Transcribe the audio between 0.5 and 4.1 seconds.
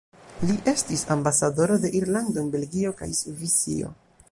estis ambasadoro de Irlando en Belgio kaj Svisio.